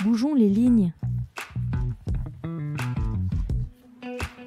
[0.00, 0.92] Bougeons les lignes.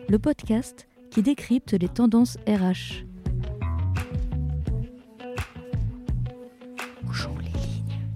[0.10, 3.06] Le podcast qui décrypte les tendances RH.
[7.04, 8.10] Bougeons les lignes.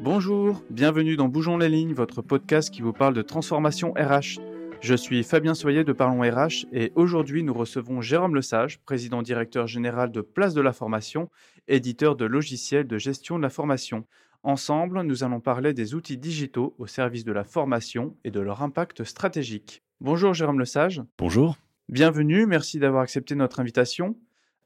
[0.00, 4.38] Bonjour, bienvenue dans Bougeons les lignes, votre podcast qui vous parle de transformation RH.
[4.80, 9.66] Je suis Fabien Soyer de Parlons RH et aujourd'hui nous recevons Jérôme Lesage, président directeur
[9.66, 11.30] général de Place de la Formation,
[11.68, 14.04] éditeur de logiciels de gestion de la formation.
[14.46, 18.60] Ensemble, nous allons parler des outils digitaux au service de la formation et de leur
[18.60, 19.82] impact stratégique.
[20.02, 21.02] Bonjour Jérôme Lesage.
[21.16, 21.56] Bonjour.
[21.88, 24.18] Bienvenue, merci d'avoir accepté notre invitation.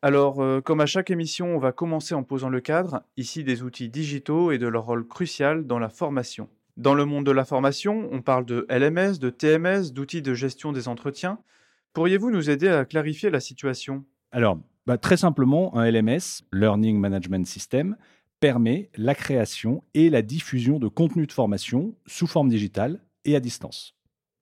[0.03, 3.62] Alors, euh, comme à chaque émission, on va commencer en posant le cadre, ici des
[3.62, 6.48] outils digitaux et de leur rôle crucial dans la formation.
[6.77, 10.73] Dans le monde de la formation, on parle de LMS, de TMS, d'outils de gestion
[10.73, 11.39] des entretiens.
[11.92, 14.05] Pourriez-vous nous aider à clarifier la situation?
[14.33, 14.59] Alors,
[14.89, 17.97] bah, très simplement, un LMS, Learning Management System,
[18.41, 23.41] permet la création et la diffusion de contenus de formation sous forme digitale et à
[23.41, 23.95] distance.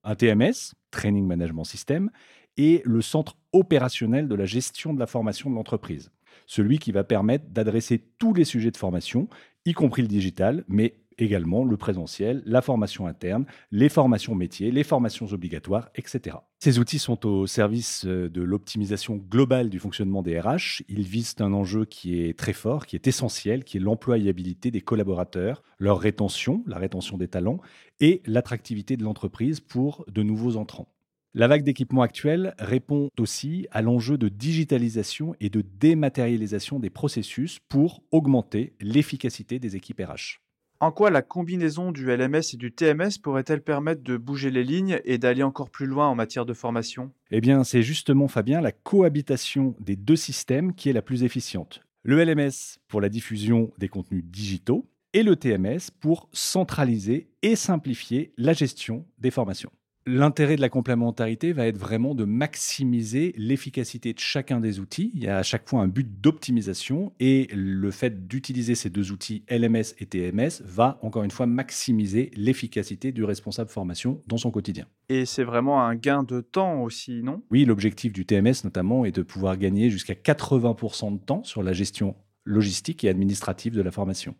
[0.04, 2.10] Un TMS, Training Management System,
[2.56, 6.10] est le centre opérationnel de la gestion de la formation de l'entreprise.
[6.46, 9.28] Celui qui va permettre d'adresser tous les sujets de formation,
[9.64, 14.84] y compris le digital, mais également le présentiel, la formation interne, les formations métiers, les
[14.84, 16.36] formations obligatoires, etc.
[16.58, 20.82] Ces outils sont au service euh, de l'optimisation globale du fonctionnement des RH.
[20.88, 24.80] Ils visent un enjeu qui est très fort, qui est essentiel, qui est l'employabilité des
[24.80, 27.60] collaborateurs, leur rétention, la rétention des talents,
[28.00, 30.88] et l'attractivité de l'entreprise pour de nouveaux entrants.
[31.34, 37.58] La vague d'équipements actuelle répond aussi à l'enjeu de digitalisation et de dématérialisation des processus
[37.68, 40.45] pour augmenter l'efficacité des équipes RH.
[40.78, 45.00] En quoi la combinaison du LMS et du TMS pourrait-elle permettre de bouger les lignes
[45.06, 47.12] et d'aller encore plus loin en matière de formation?
[47.30, 51.80] Eh bien, c'est justement, Fabien, la cohabitation des deux systèmes qui est la plus efficiente.
[52.02, 58.34] Le LMS pour la diffusion des contenus digitaux et le TMS pour centraliser et simplifier
[58.36, 59.72] la gestion des formations.
[60.08, 65.10] L'intérêt de la complémentarité va être vraiment de maximiser l'efficacité de chacun des outils.
[65.14, 69.10] Il y a à chaque fois un but d'optimisation et le fait d'utiliser ces deux
[69.10, 74.52] outils LMS et TMS va encore une fois maximiser l'efficacité du responsable formation dans son
[74.52, 74.86] quotidien.
[75.08, 77.42] Et c'est vraiment un gain de temps aussi, non?
[77.50, 81.72] Oui, l'objectif du TMS notamment est de pouvoir gagner jusqu'à 80% de temps sur la
[81.72, 82.14] gestion
[82.44, 84.36] logistique et administrative de la formation.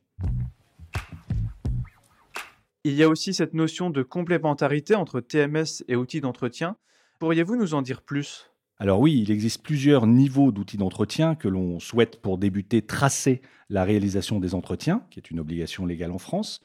[2.88, 6.76] Il y a aussi cette notion de complémentarité entre TMS et outils d'entretien.
[7.18, 8.48] Pourriez-vous nous en dire plus?
[8.78, 13.82] Alors oui, il existe plusieurs niveaux d'outils d'entretien que l'on souhaite pour débuter tracer la
[13.82, 16.60] réalisation des entretiens, qui est une obligation légale en France,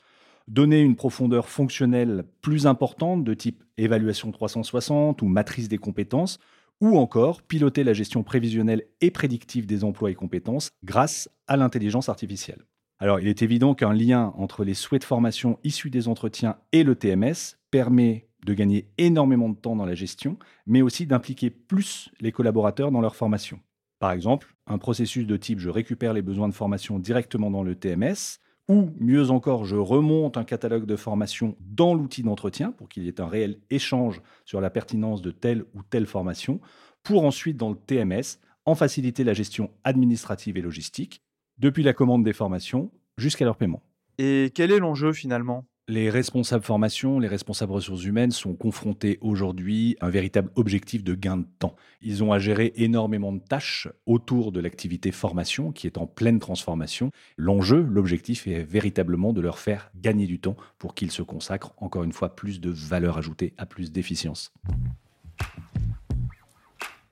[0.48, 6.38] donner une profondeur fonctionnelle plus importante de type évaluation 360 ou matrice des compétences,
[6.82, 12.10] ou encore piloter la gestion prévisionnelle et prédictive des emplois et compétences grâce à l'intelligence
[12.10, 12.64] artificielle.
[13.02, 16.84] Alors, il est évident qu'un lien entre les souhaits de formation issus des entretiens et
[16.84, 22.12] le TMS permet de gagner énormément de temps dans la gestion, mais aussi d'impliquer plus
[22.20, 23.60] les collaborateurs dans leur formation.
[23.98, 27.74] Par exemple, un processus de type je récupère les besoins de formation directement dans le
[27.74, 33.02] TMS, ou mieux encore, je remonte un catalogue de formation dans l'outil d'entretien pour qu'il
[33.02, 36.62] y ait un réel échange sur la pertinence de telle ou telle formation,
[37.02, 41.24] pour ensuite, dans le TMS, en faciliter la gestion administrative et logistique,
[41.62, 43.84] depuis la commande des formations jusqu'à leur paiement.
[44.18, 45.66] Et quel est l'enjeu finalement?
[45.88, 51.14] Les responsables formation, les responsables ressources humaines sont confrontés aujourd'hui à un véritable objectif de
[51.14, 51.76] gain de temps.
[52.02, 56.40] Ils ont à gérer énormément de tâches autour de l'activité formation qui est en pleine
[56.40, 57.12] transformation.
[57.38, 62.04] L'enjeu, l'objectif est véritablement de leur faire gagner du temps pour qu'ils se consacrent encore
[62.04, 64.52] une fois plus de valeur ajoutée, à plus d'efficience.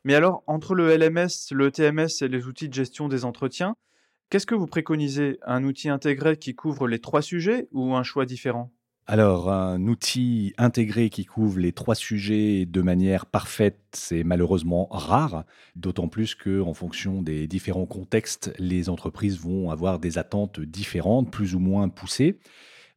[0.05, 3.75] Mais alors, entre le LMS, le TMS et les outils de gestion des entretiens,
[4.29, 5.39] Qu'est-ce que vous préconisez?
[5.43, 8.71] Un outil intégré qui couvre les trois sujets ou un choix différent?
[9.07, 15.45] Alors, un outil intégré qui couvre les trois sujets de manière parfaite, c'est malheureusement rare,
[15.75, 21.31] d'autant plus que, en fonction des différents contextes, les entreprises vont avoir des attentes différentes,
[21.31, 22.37] plus ou moins poussées.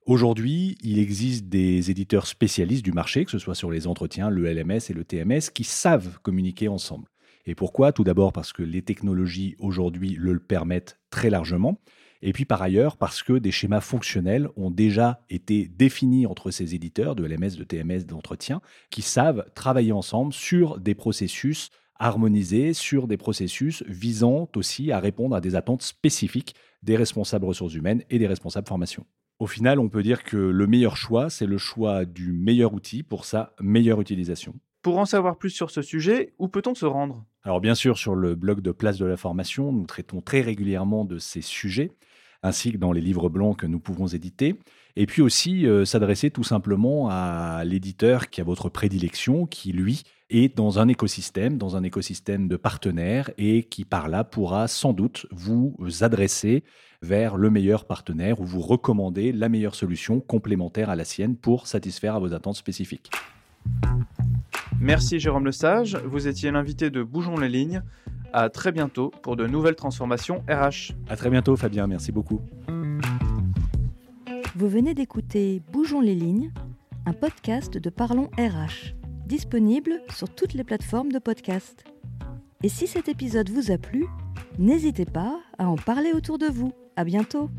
[0.04, 4.52] Aujourd'hui, il existe des éditeurs spécialistes du marché, que ce soit sur les entretiens, le
[4.52, 7.06] LMS et le TMS, qui savent communiquer ensemble.
[7.44, 7.92] Et pourquoi?
[7.92, 11.80] Tout d'abord parce que les technologies aujourd'hui le permettent très largement.
[12.22, 16.74] Et puis par ailleurs, parce que des schémas fonctionnels ont déjà été définis entre ces
[16.74, 18.60] éditeurs de LMS, de TMS, d'entretien,
[18.90, 25.34] qui savent travailler ensemble sur des processus harmonisés, sur des processus visant aussi à répondre
[25.34, 29.04] à des attentes spécifiques des responsables ressources humaines et des responsables formation.
[29.38, 33.02] Au final, on peut dire que le meilleur choix, c'est le choix du meilleur outil
[33.02, 34.54] pour sa meilleure utilisation.
[34.82, 37.24] Pour en savoir plus sur ce sujet, où peut-on se rendre?
[37.44, 41.04] Alors bien sûr, sur le blog de Place de la Formation, nous traitons très régulièrement
[41.04, 41.90] de ces sujets.
[42.44, 44.56] ainsi que dans les livres blancs que nous pouvons éditer.
[44.96, 50.02] Et puis aussi euh, s'adresser tout simplement à l'éditeur qui a votre prédilection, qui lui
[50.28, 54.92] est dans un écosystème, dans un écosystème de partenaires et qui par là pourra sans
[54.92, 56.64] doute vous adresser
[57.00, 61.68] vers le meilleur partenaire ou vous recommander la meilleure solution complémentaire à la sienne pour
[61.68, 63.12] satisfaire à vos attentes spécifiques.
[64.82, 67.84] Merci Jérôme Lesage, vous étiez l'invité de Bougeons les lignes.
[68.32, 70.92] À très bientôt pour de nouvelles transformations RH.
[71.08, 72.40] À très bientôt Fabien, merci beaucoup.
[74.56, 76.50] Vous venez d'écouter Bougeons les lignes,
[77.06, 78.94] un podcast de Parlons RH,
[79.24, 81.84] disponible sur toutes les plateformes de podcast.
[82.64, 84.06] Et si cet épisode vous a plu,
[84.58, 86.72] n'hésitez pas à en parler autour de vous.
[86.96, 87.50] À bientôt!